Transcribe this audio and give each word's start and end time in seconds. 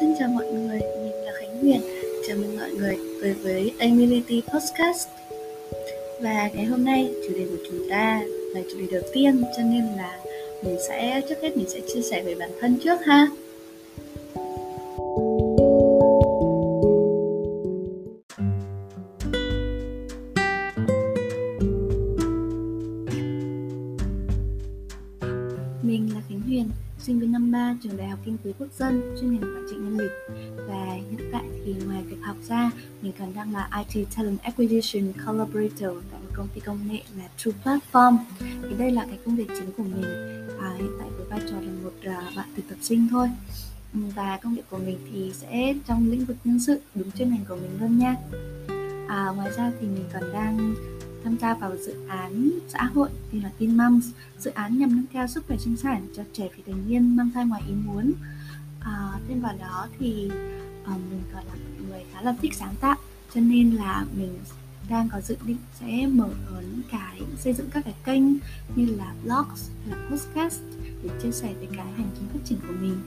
Xin 0.00 0.14
chào 0.18 0.28
mọi 0.28 0.46
người, 0.46 0.80
mình 1.02 1.24
là 1.24 1.32
Khánh 1.40 1.58
Huyền 1.60 1.80
Chào 2.28 2.36
mừng 2.36 2.56
mọi 2.58 2.70
người 2.70 2.96
tới 3.22 3.32
với 3.32 3.72
Emility 3.78 4.42
Podcast. 4.52 5.08
Và 6.20 6.50
ngày 6.54 6.64
hôm 6.64 6.84
nay 6.84 7.10
chủ 7.28 7.34
đề 7.34 7.46
của 7.50 7.64
chúng 7.68 7.88
ta 7.90 8.22
là 8.54 8.60
chủ 8.72 8.78
đề 8.80 8.86
đầu 8.92 9.02
tiên 9.12 9.42
Cho 9.56 9.62
nên 9.62 9.84
là 9.96 10.18
mình 10.62 10.76
sẽ, 10.88 11.20
trước 11.28 11.34
hết 11.42 11.56
mình 11.56 11.68
sẽ 11.68 11.80
chia 11.94 12.02
sẻ 12.02 12.22
về 12.22 12.34
bản 12.34 12.50
thân 12.60 12.78
trước 12.84 13.00
ha. 13.06 13.28
Trường 27.96 28.06
Đại 28.06 28.08
học 28.08 28.18
Kinh 28.24 28.36
tế 28.44 28.52
Quốc 28.58 28.68
dân, 28.78 29.16
chuyên 29.20 29.30
ngành 29.30 29.42
quản 29.42 29.66
trị 29.70 29.76
nhân 29.76 29.98
lực. 29.98 30.10
Và 30.68 30.84
hiện 31.10 31.30
tại 31.32 31.44
thì 31.64 31.74
ngoài 31.86 32.02
việc 32.02 32.16
học 32.22 32.36
ra, 32.48 32.70
mình 33.02 33.12
còn 33.18 33.34
đang 33.34 33.52
là 33.52 33.84
IT 33.92 34.06
Talent 34.16 34.42
Acquisition 34.42 35.12
Collaborator 35.26 36.04
tại 36.10 36.20
một 36.20 36.30
công 36.34 36.48
ty 36.54 36.60
công 36.60 36.78
nghệ 36.88 37.02
là 37.18 37.28
True 37.36 37.52
Platform. 37.64 38.16
Thì 38.40 38.76
đây 38.78 38.90
là 38.90 39.04
cái 39.04 39.18
công 39.24 39.36
việc 39.36 39.48
chính 39.48 39.72
của 39.76 39.82
mình. 39.82 40.04
À, 40.60 40.74
hiện 40.78 40.90
tại 40.98 41.08
với 41.16 41.26
vai 41.30 41.40
trò 41.50 41.56
là 41.60 41.72
một 41.84 41.92
uh, 41.98 42.36
bạn 42.36 42.48
thực 42.56 42.68
tập 42.68 42.78
sinh 42.80 43.08
thôi. 43.10 43.28
Ừ, 43.94 44.00
và 44.14 44.38
công 44.42 44.54
việc 44.54 44.64
của 44.70 44.78
mình 44.78 44.98
thì 45.12 45.32
sẽ 45.34 45.74
trong 45.86 46.10
lĩnh 46.10 46.24
vực 46.24 46.36
nhân 46.44 46.60
sự, 46.60 46.80
đúng 46.94 47.10
chuyên 47.10 47.30
ngành 47.30 47.44
của 47.48 47.56
mình 47.56 47.70
luôn 47.80 47.98
nha. 47.98 48.16
À, 49.08 49.32
ngoài 49.36 49.50
ra 49.56 49.72
thì 49.80 49.86
mình 49.86 50.04
còn 50.12 50.32
đang 50.32 50.74
tham 51.26 51.38
gia 51.38 51.54
vào 51.54 51.76
dự 51.76 51.94
án 52.08 52.50
xã 52.68 52.84
hội 52.84 53.08
như 53.32 53.40
là 53.40 53.50
Teen 53.58 53.76
Moms, 53.76 54.06
dự 54.38 54.50
án 54.50 54.78
nhằm 54.78 54.96
nâng 54.96 55.06
cao 55.12 55.26
sức 55.26 55.44
khỏe 55.46 55.56
sinh 55.56 55.76
sản 55.76 56.06
cho 56.16 56.22
trẻ 56.32 56.48
vị 56.56 56.62
thành 56.66 56.88
niên 56.88 57.16
mang 57.16 57.30
thai 57.34 57.46
ngoài 57.46 57.62
ý 57.68 57.74
muốn. 57.74 58.12
À, 58.80 59.12
thêm 59.28 59.40
vào 59.40 59.56
đó 59.60 59.86
thì 59.98 60.30
à, 60.84 60.92
mình 61.10 61.22
còn 61.32 61.44
là 61.46 61.54
một 61.54 61.84
người 61.88 62.04
khá 62.12 62.22
là 62.22 62.36
thích 62.42 62.54
sáng 62.54 62.74
tạo, 62.80 62.96
cho 63.34 63.40
nên 63.40 63.70
là 63.70 64.04
mình 64.16 64.38
đang 64.90 65.08
có 65.08 65.20
dự 65.20 65.36
định 65.46 65.56
sẽ 65.80 66.06
mở 66.06 66.30
những 66.60 66.82
cái 66.90 67.20
xây 67.38 67.52
dựng 67.52 67.70
các 67.70 67.84
cái 67.84 67.94
kênh 68.04 68.22
như 68.76 68.86
là 68.96 69.14
blogs 69.24 69.70
hay 69.84 69.98
là 69.98 70.08
podcast 70.10 70.60
để 71.02 71.10
chia 71.22 71.32
sẻ 71.32 71.54
về 71.60 71.66
cái 71.76 71.86
hành 71.96 72.10
trình 72.18 72.28
phát 72.32 72.40
triển 72.44 72.58
của 72.68 72.74
mình 72.80 72.98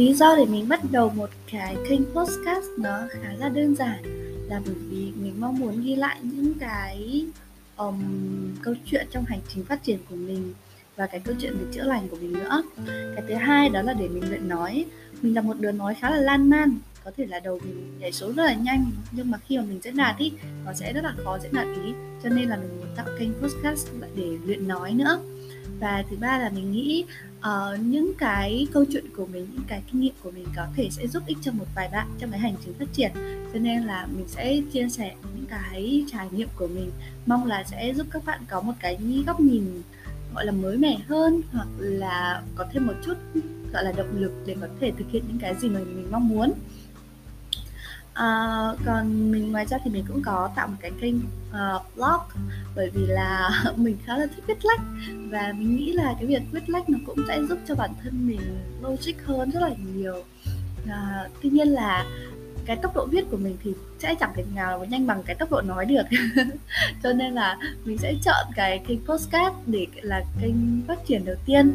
lý 0.00 0.14
do 0.14 0.36
để 0.36 0.44
mình 0.44 0.68
bắt 0.68 0.80
đầu 0.90 1.10
một 1.10 1.30
cái 1.52 1.76
kênh 1.88 2.00
podcast 2.04 2.64
nó 2.78 2.98
khá 3.10 3.32
là 3.38 3.48
đơn 3.48 3.74
giản 3.74 4.02
là 4.48 4.60
bởi 4.66 4.74
vì 4.74 5.12
mình 5.16 5.34
mong 5.40 5.58
muốn 5.58 5.82
ghi 5.84 5.96
lại 5.96 6.18
những 6.22 6.54
cái 6.60 7.24
um, 7.76 8.02
câu 8.62 8.74
chuyện 8.86 9.06
trong 9.10 9.24
hành 9.24 9.40
trình 9.48 9.64
phát 9.64 9.82
triển 9.82 9.98
của 10.10 10.16
mình 10.16 10.54
và 10.96 11.06
cái 11.06 11.20
câu 11.20 11.34
chuyện 11.40 11.52
về 11.58 11.64
chữa 11.72 11.82
lành 11.82 12.08
của 12.08 12.16
mình 12.20 12.32
nữa. 12.32 12.62
Cái 12.86 13.24
thứ 13.28 13.34
hai 13.34 13.68
đó 13.68 13.82
là 13.82 13.92
để 13.92 14.08
mình 14.08 14.28
luyện 14.28 14.48
nói. 14.48 14.84
Mình 15.22 15.34
là 15.34 15.40
một 15.40 15.54
đứa 15.60 15.72
nói 15.72 15.94
khá 16.00 16.10
là 16.10 16.16
lan 16.16 16.50
man 16.50 16.78
có 17.04 17.10
thể 17.16 17.26
là 17.26 17.40
đầu 17.40 17.60
mình 17.64 17.98
nhảy 17.98 18.12
số 18.12 18.32
rất 18.32 18.44
là 18.44 18.54
nhanh 18.54 18.90
nhưng 19.12 19.30
mà 19.30 19.38
khi 19.38 19.58
mà 19.58 19.64
mình 19.64 19.80
diễn 19.82 19.96
đạt 19.96 20.18
ý 20.18 20.32
nó 20.64 20.72
sẽ 20.72 20.92
rất 20.92 21.04
là 21.04 21.14
khó 21.24 21.38
diễn 21.42 21.52
đạt 21.52 21.66
ý 21.84 21.92
cho 22.22 22.28
nên 22.28 22.48
là 22.48 22.56
mình 22.56 22.78
muốn 22.78 22.88
tạo 22.96 23.06
kênh 23.18 23.32
podcast 23.42 23.88
để 24.16 24.38
luyện 24.46 24.68
nói 24.68 24.92
nữa 24.92 25.20
và 25.80 26.04
thứ 26.10 26.16
ba 26.20 26.38
là 26.38 26.50
mình 26.50 26.72
nghĩ 26.72 27.04
uh, 27.38 27.80
những 27.80 28.12
cái 28.18 28.66
câu 28.72 28.84
chuyện 28.92 29.04
của 29.16 29.26
mình 29.26 29.46
những 29.52 29.64
cái 29.68 29.82
kinh 29.92 30.00
nghiệm 30.00 30.14
của 30.22 30.30
mình 30.30 30.46
có 30.56 30.66
thể 30.76 30.88
sẽ 30.90 31.06
giúp 31.06 31.22
ích 31.26 31.38
cho 31.42 31.52
một 31.52 31.66
vài 31.74 31.88
bạn 31.92 32.08
trong 32.18 32.30
cái 32.30 32.40
hành 32.40 32.54
trình 32.64 32.74
phát 32.78 32.92
triển. 32.92 33.10
Cho 33.52 33.58
nên 33.58 33.82
là 33.82 34.06
mình 34.16 34.28
sẽ 34.28 34.60
chia 34.72 34.88
sẻ 34.88 35.14
những 35.36 35.46
cái 35.46 36.04
trải 36.12 36.28
nghiệm 36.30 36.48
của 36.56 36.66
mình 36.66 36.90
mong 37.26 37.46
là 37.46 37.64
sẽ 37.64 37.94
giúp 37.94 38.06
các 38.10 38.24
bạn 38.24 38.40
có 38.50 38.60
một 38.60 38.72
cái 38.80 38.98
góc 39.26 39.40
nhìn 39.40 39.82
gọi 40.34 40.46
là 40.46 40.52
mới 40.52 40.76
mẻ 40.76 40.98
hơn 41.08 41.40
hoặc 41.52 41.68
là 41.78 42.42
có 42.54 42.66
thêm 42.72 42.86
một 42.86 42.94
chút 43.06 43.14
gọi 43.72 43.84
là 43.84 43.92
động 43.92 44.20
lực 44.20 44.32
để 44.46 44.56
có 44.60 44.66
thể 44.80 44.92
thực 44.98 45.10
hiện 45.10 45.24
những 45.28 45.38
cái 45.38 45.54
gì 45.60 45.68
mà 45.68 45.80
mình 45.80 46.08
mong 46.10 46.28
muốn. 46.28 46.52
À, 48.20 48.72
còn 48.86 49.30
mình 49.30 49.52
ngoài 49.52 49.66
ra 49.66 49.78
thì 49.84 49.90
mình 49.90 50.04
cũng 50.08 50.22
có 50.22 50.50
tạo 50.56 50.68
một 50.68 50.76
cái 50.80 50.90
kênh 51.00 51.16
uh, 51.50 51.96
blog 51.96 52.46
bởi 52.76 52.90
vì 52.90 53.06
là 53.06 53.50
mình 53.76 53.96
khá 54.04 54.16
là 54.16 54.26
thích 54.36 54.44
viết 54.46 54.64
lách. 54.64 54.80
Và 55.30 55.52
mình 55.56 55.76
nghĩ 55.76 55.92
là 55.92 56.14
cái 56.14 56.26
việc 56.26 56.42
viết 56.52 56.70
lách 56.70 56.90
nó 56.90 56.98
cũng 57.06 57.18
sẽ 57.28 57.40
giúp 57.48 57.58
cho 57.68 57.74
bản 57.74 57.90
thân 58.02 58.26
mình 58.26 58.40
logic 58.82 59.12
hơn 59.24 59.50
rất 59.50 59.60
là 59.62 59.70
nhiều. 59.94 60.24
À, 60.88 61.28
tuy 61.42 61.50
nhiên 61.50 61.68
là 61.68 62.06
cái 62.66 62.76
tốc 62.76 62.96
độ 62.96 63.06
viết 63.06 63.30
của 63.30 63.36
mình 63.36 63.56
thì 63.62 63.72
sẽ 63.98 64.14
chẳng 64.14 64.32
thể 64.34 64.44
nào 64.54 64.84
nhanh 64.84 65.06
bằng 65.06 65.22
cái 65.22 65.36
tốc 65.36 65.50
độ 65.50 65.60
nói 65.60 65.84
được. 65.84 66.02
Cho 67.02 67.12
nên 67.12 67.34
là 67.34 67.58
mình 67.84 67.98
sẽ 67.98 68.14
chọn 68.24 68.46
cái 68.56 68.80
kênh 68.88 69.06
postcard 69.06 69.56
để 69.66 69.86
là 70.02 70.24
kênh 70.42 70.82
phát 70.88 71.06
triển 71.06 71.24
đầu 71.24 71.36
tiên 71.46 71.72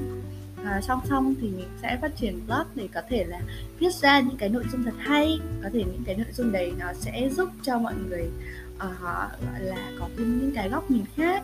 và 0.66 0.82
song 0.82 1.02
song 1.10 1.36
thì 1.42 1.50
mình 1.50 1.68
sẽ 1.82 1.98
phát 2.02 2.16
triển 2.16 2.48
blog 2.48 2.68
để 2.76 2.88
có 2.94 3.02
thể 3.10 3.24
là 3.24 3.42
viết 3.80 3.94
ra 3.94 4.20
những 4.20 4.38
cái 4.38 4.50
nội 4.50 4.64
dung 4.72 4.84
thật 4.84 4.94
hay 4.98 5.40
có 5.64 5.70
thể 5.74 5.80
những 5.80 6.04
cái 6.06 6.16
nội 6.16 6.28
dung 6.34 6.52
đấy 6.52 6.74
nó 6.80 6.94
sẽ 6.94 7.30
giúp 7.30 7.50
cho 7.64 7.80
mọi 7.80 7.94
người 8.08 8.30
uh, 8.76 9.02
gọi 9.02 9.60
là 9.60 9.92
có 10.00 10.10
thêm 10.18 10.40
những 10.40 10.52
cái 10.56 10.70
góc 10.70 10.92
nhìn 10.92 11.04
khác. 11.16 11.44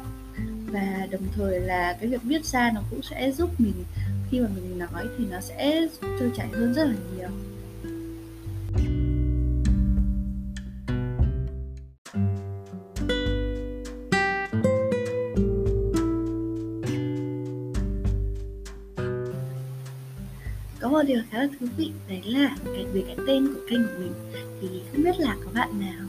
Và 0.68 1.08
đồng 1.12 1.28
thời 1.36 1.60
là 1.60 1.98
cái 2.02 2.10
việc 2.10 2.24
viết 2.24 2.46
ra 2.46 2.72
nó 2.76 2.82
cũng 2.90 3.02
sẽ 3.02 3.32
giúp 3.32 3.50
mình 3.58 3.84
khi 4.32 4.40
mà 4.40 4.48
mình 4.56 4.80
nói 4.80 5.08
thì 5.18 5.26
nó 5.32 5.40
sẽ 5.40 5.88
trôi 6.02 6.32
chảy 6.36 6.48
hơn 6.54 6.74
rất 6.74 6.84
là 6.84 6.96
nhiều. 7.18 7.30
Một 20.92 21.04
điều 21.04 21.22
khá 21.32 21.38
là 21.38 21.48
thú 21.60 21.66
vị 21.78 21.92
đấy 22.10 22.22
là 22.26 22.56
cái 22.66 22.86
về 22.94 23.04
cái 23.08 23.16
tên 23.28 23.54
của 23.54 23.60
kênh 23.70 23.88
của 23.88 23.94
mình. 24.00 24.14
Thì 24.62 24.68
không 24.92 25.04
biết 25.04 25.20
là 25.20 25.36
có 25.46 25.52
bạn 25.54 25.70
nào 25.80 26.08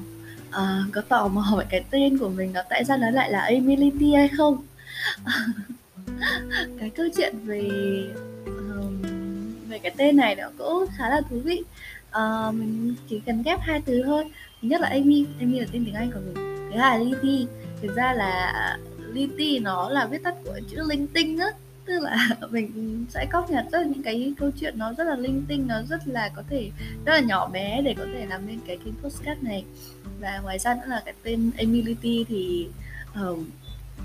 uh, 0.48 0.93
có 0.93 1.00
tò 1.00 1.28
mò 1.28 1.54
về 1.59 1.65
cái 1.70 1.84
tên 1.91 2.19
của 2.19 2.28
mình 2.28 2.53
nó 2.53 2.60
tại 2.70 2.84
sao 2.84 2.98
nó 2.98 3.10
lại 3.10 3.31
là 3.32 3.41
Emility 3.41 4.12
hay 4.12 4.28
không? 4.28 4.66
Cái 6.81 6.91
câu 6.91 7.06
chuyện 7.16 7.34
về 7.44 7.69
um, 8.47 9.03
về 9.69 9.78
cái 9.78 9.92
tên 9.97 10.16
này 10.16 10.34
nó 10.34 10.50
cũng 10.59 10.87
khá 10.97 11.09
là 11.09 11.21
thú 11.31 11.41
vị. 11.44 11.62
Uh, 12.09 12.54
mình 12.54 12.94
chỉ 13.09 13.21
cần 13.26 13.42
ghép 13.42 13.60
hai 13.60 13.82
từ 13.84 14.03
thôi. 14.04 14.25
Thứ 14.62 14.69
nhất 14.69 14.81
là 14.81 14.88
Amy 14.88 15.25
Amy 15.41 15.60
là 15.60 15.66
tên 15.72 15.84
tiếng 15.84 15.94
Anh 15.94 16.10
của 16.12 16.21
mình 16.26 16.53
thứ 16.72 16.78
hai 16.78 16.98
là 16.98 17.04
Lily 17.04 17.47
thực 17.82 17.97
ra 17.97 18.12
là 18.12 18.78
Lily 19.12 19.59
nó 19.59 19.88
là 19.88 20.06
viết 20.06 20.22
tắt 20.22 20.34
của 20.44 20.60
chữ 20.71 20.76
linh 20.88 21.06
tinh 21.06 21.38
á 21.38 21.47
tức 21.84 22.00
là 22.00 22.28
mình 22.50 23.04
sẽ 23.09 23.26
cóp 23.32 23.50
nhật 23.50 23.65
rất 23.72 23.78
là 23.78 23.84
những 23.84 24.03
cái 24.03 24.34
câu 24.38 24.50
chuyện 24.60 24.78
nó 24.78 24.93
rất 24.93 25.04
là 25.04 25.16
linh 25.16 25.44
tinh 25.48 25.66
nó 25.69 25.82
rất 25.88 26.09
là 26.09 26.31
có 26.34 26.43
thể 26.50 26.70
rất 27.04 27.12
là 27.12 27.20
nhỏ 27.20 27.48
bé 27.48 27.82
để 27.82 27.94
có 27.98 28.04
thể 28.15 28.26
làm 28.26 28.47
nên 28.47 28.59
cái 28.66 28.78
kênh 28.84 28.94
postcard 28.94 29.43
này. 29.43 29.65
Và 30.21 30.38
ngoài 30.38 30.59
ra 30.59 30.75
nữa 30.75 30.87
là 30.87 31.03
cái 31.04 31.15
tên 31.22 31.50
Emility 31.56 32.25
thì 32.28 32.69
uh, 33.31 33.38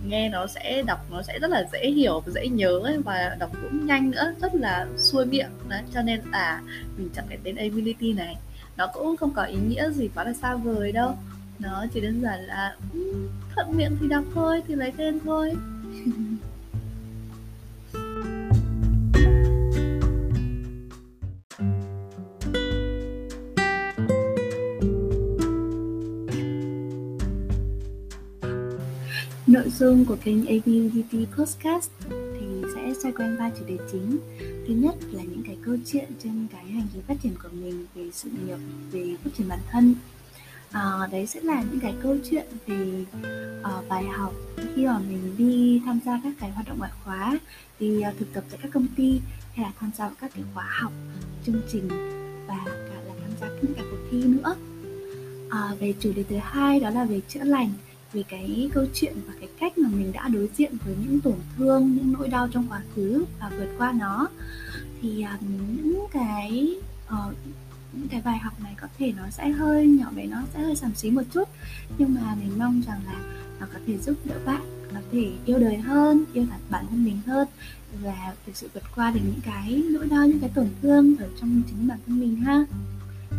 nghe 0.06 0.30
nó 0.30 0.48
sẽ 0.48 0.84
đọc 0.88 1.06
nó 1.12 1.22
sẽ 1.22 1.40
rất 1.40 1.52
là 1.52 1.66
dễ 1.74 1.92
hiểu 1.92 2.20
và 2.20 2.32
dễ 2.32 2.48
nhớ 2.48 2.80
ấy, 2.84 2.98
và 2.98 3.36
đọc 3.40 3.52
cũng 3.62 3.86
nhanh 3.86 4.12
nữa 4.12 4.34
rất 4.42 4.56
là 4.56 4.88
xuôi 4.98 5.26
miệng. 5.26 5.50
Đó. 5.70 5.78
cho 5.94 6.02
nên 6.02 6.22
là 6.32 6.62
mình 6.98 7.10
chọn 7.16 7.26
cái 7.30 7.38
tên 7.44 7.56
Emility 7.56 8.14
này. 8.14 8.36
Nó 8.78 8.88
cũng 8.88 9.18
không 9.18 9.34
có 9.34 9.44
ý 9.44 9.58
nghĩa 9.68 9.90
gì 9.90 10.10
quá 10.16 10.24
là 10.24 10.34
xa 10.34 10.56
vời 10.56 10.92
đâu. 10.92 11.18
Nó 11.60 11.86
chỉ 11.94 12.02
đơn 12.02 12.22
giản 12.22 12.40
là 12.40 12.76
ừ, 12.94 13.30
thuận 13.56 13.78
miệng 13.78 13.98
thì 14.02 14.08
đọc 14.08 14.24
thôi 14.34 14.62
thì 14.68 14.76
lấy 14.76 14.92
tên 14.98 15.20
thôi. 15.26 15.54
Nội 29.58 29.70
dung 29.70 30.06
của 30.06 30.18
kênh 30.24 30.46
ABUDT 30.46 31.38
Podcast 31.38 31.90
thì 32.10 32.46
sẽ 32.76 32.94
xoay 33.02 33.14
quanh 33.14 33.36
ba 33.40 33.50
chủ 33.50 33.66
đề 33.68 33.78
chính. 33.92 34.18
Thứ 34.40 34.74
nhất 34.74 34.96
là 35.12 35.24
những 35.24 35.44
cái 35.46 35.58
câu 35.66 35.78
chuyện 35.86 36.10
trên 36.24 36.48
cái 36.52 36.66
hành 36.66 36.88
trình 36.94 37.02
phát 37.08 37.14
triển 37.24 37.34
của 37.44 37.50
mình 37.52 37.86
về 37.96 38.10
sự 38.14 38.30
nghiệp, 38.30 38.58
về 38.92 39.16
phát 39.24 39.30
triển 39.38 39.48
bản 39.48 39.60
thân. 39.72 39.96
À, 40.72 41.08
đấy 41.12 41.28
sẽ 41.28 41.42
là 41.42 41.64
những 41.72 41.80
cái 41.80 41.94
câu 42.04 42.18
chuyện 42.30 42.46
về 42.68 43.06
uh, 43.62 43.90
bài 43.90 44.04
học 44.04 44.34
khi 44.76 44.86
mà 44.86 45.00
mình 45.00 45.36
đi 45.38 45.82
tham 45.86 46.00
gia 46.06 46.22
các 46.24 46.34
cái 46.40 46.52
hoạt 46.52 46.68
động 46.68 46.80
ngoại 46.80 46.92
khóa, 47.04 47.40
đi 47.80 47.98
uh, 47.98 48.18
thực 48.20 48.34
tập 48.34 48.44
tại 48.50 48.60
các 48.64 48.72
công 48.74 48.88
ty 48.96 49.20
hay 49.54 49.66
là 49.66 49.72
tham 49.80 49.92
gia 49.98 50.06
vào 50.06 50.16
các 50.22 50.32
cái 50.36 50.44
khóa 50.54 50.68
học, 50.82 50.92
chương 51.46 51.62
trình 51.72 51.88
và 52.48 52.58
cả 52.66 53.02
là 53.08 53.14
tham 53.22 53.32
gia 53.42 53.48
những 53.48 53.74
cái 53.74 53.86
cuộc 53.92 54.08
thi 54.12 54.24
nữa. 54.24 54.56
À, 55.50 55.76
về 55.80 55.94
chủ 56.00 56.12
đề 56.16 56.24
thứ 56.24 56.36
hai 56.42 56.80
đó 56.80 56.90
là 56.90 57.06
về 57.06 57.22
chữa 57.28 57.44
lành 57.44 57.70
về 58.14 58.24
cái 58.28 58.70
câu 58.74 58.86
chuyện 58.94 59.14
và 59.28 59.34
cái 59.40 59.50
cách 59.60 59.78
mà 59.78 59.90
mình 59.90 60.12
đã 60.12 60.28
đối 60.28 60.50
diện 60.58 60.78
với 60.86 60.96
những 61.06 61.20
tổn 61.20 61.36
thương 61.58 61.96
những 61.96 62.14
nỗi 62.14 62.28
đau 62.28 62.48
trong 62.52 62.68
quá 62.70 62.82
khứ 62.96 63.26
và 63.40 63.52
vượt 63.58 63.70
qua 63.78 63.92
nó. 63.92 64.28
Thì 65.02 65.24
um, 65.24 65.48
những 65.84 66.06
cái 66.12 66.76
uh, 67.08 67.36
những 67.94 68.08
cái 68.08 68.22
bài 68.26 68.38
học 68.38 68.54
này 68.64 68.76
có 68.82 68.88
thể 68.98 69.14
nó 69.18 69.24
sẽ 69.30 69.50
hơi 69.50 69.88
nhỏ 69.88 70.12
bé 70.16 70.26
nó 70.26 70.42
sẽ 70.54 70.60
hơi 70.60 70.76
xàm 70.76 70.96
xí 70.96 71.12
một 71.12 71.22
chút 71.34 71.50
nhưng 71.98 72.16
mà 72.16 72.36
mình 72.36 72.60
mong 72.60 72.82
rằng 72.88 73.02
là 73.06 73.20
nó 73.60 73.68
có 73.74 73.80
thể 73.88 73.98
giúp 73.98 74.16
đỡ 74.26 74.36
bạn 74.46 74.62
có 74.94 75.00
thể 75.12 75.32
yêu 75.46 75.60
đời 75.60 75.78
hơn 75.78 76.24
yêu 76.34 76.46
thật 76.50 76.58
bản 76.70 76.86
thân 76.90 77.06
mình 77.06 77.20
hơn 77.26 77.48
và 78.04 78.34
thực 78.46 78.56
sự 78.56 78.70
vượt 78.74 78.84
qua 78.96 79.12
được 79.12 79.20
những 79.26 79.42
cái 79.46 79.84
nỗi 79.92 80.08
đau 80.08 80.28
những 80.28 80.40
cái 80.40 80.50
tổn 80.56 80.68
thương 80.82 81.16
ở 81.18 81.28
trong 81.42 81.62
chính 81.68 81.88
bản 81.88 82.00
thân 82.08 82.20
mình 82.20 82.36
ha. 82.36 82.66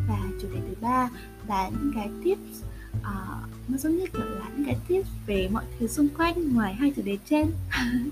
Và 0.09 0.19
chủ 0.43 0.49
đề 0.55 0.61
thứ 0.69 0.75
ba 0.81 1.09
là 1.49 1.69
những 1.69 1.93
cái 1.95 2.09
tips 2.25 2.63
uh, 2.97 3.69
nó 3.69 3.77
giống 3.79 3.97
như 3.97 4.07
kiểu 4.07 4.25
là 4.25 4.51
những 4.57 4.67
cái 4.67 4.77
tips 4.89 5.09
về 5.27 5.49
mọi 5.53 5.65
thứ 5.79 5.87
xung 5.87 6.09
quanh 6.09 6.55
ngoài 6.55 6.75
hai 6.75 6.93
chủ 6.97 7.03
đề 7.03 7.19
trên. 7.31 7.51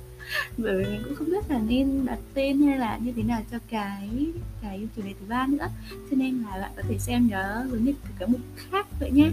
Bởi 0.56 0.76
vì 0.76 0.84
mình 0.84 1.02
cũng 1.04 1.14
không 1.14 1.30
biết 1.30 1.50
là 1.50 1.58
nên 1.58 2.06
đặt 2.06 2.18
tên 2.34 2.62
hay 2.62 2.78
là 2.78 2.98
như 2.98 3.12
thế 3.16 3.22
nào 3.22 3.42
cho 3.50 3.58
cái 3.70 4.26
cái 4.62 4.88
chủ 4.96 5.02
đề 5.02 5.14
thứ 5.20 5.26
ba 5.28 5.46
nữa. 5.46 5.66
Cho 5.90 6.16
nên 6.16 6.42
là 6.42 6.58
bạn 6.60 6.70
có 6.76 6.82
thể 6.88 6.98
xem 6.98 7.28
nó 7.30 7.64
giống 7.70 7.84
như 7.84 7.94
cái 8.18 8.28
mục 8.28 8.40
khác 8.56 8.86
vậy 9.00 9.10
nhé. 9.10 9.30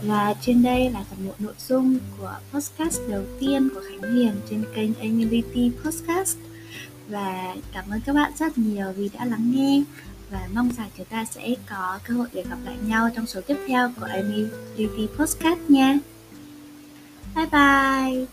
Vậy 0.00 0.08
là 0.08 0.34
trên 0.40 0.62
đây 0.62 0.90
là 0.90 1.04
toàn 1.10 1.26
bộ 1.26 1.34
nội 1.38 1.54
dung 1.68 1.98
của 2.18 2.34
podcast 2.52 3.00
đầu 3.08 3.22
tiên 3.40 3.68
của 3.74 3.80
Khánh 3.88 4.14
Hiền 4.14 4.32
trên 4.50 4.64
kênh 4.74 4.94
Amenity 4.94 5.70
Podcast 5.84 6.36
và 7.08 7.54
cảm 7.72 7.84
ơn 7.90 8.00
các 8.06 8.12
bạn 8.12 8.32
rất 8.38 8.58
nhiều 8.58 8.92
vì 8.96 9.10
đã 9.14 9.24
lắng 9.24 9.52
nghe 9.54 9.82
và 10.30 10.48
mong 10.54 10.70
rằng 10.78 10.88
chúng 10.96 11.06
ta 11.06 11.24
sẽ 11.24 11.54
có 11.70 11.98
cơ 12.08 12.14
hội 12.14 12.28
để 12.32 12.44
gặp 12.50 12.56
lại 12.64 12.76
nhau 12.86 13.10
trong 13.16 13.26
số 13.26 13.40
tiếp 13.40 13.56
theo 13.68 13.92
của 14.00 14.06
Amenity 14.06 15.06
Podcast 15.16 15.60
nha. 15.68 15.98
Bye 17.34 17.46
bye. 17.46 18.26